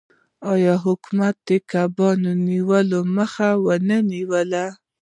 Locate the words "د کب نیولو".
1.47-2.99